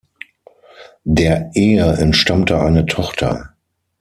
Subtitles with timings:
[1.03, 3.51] Der Ehe entstammte eine Tochter.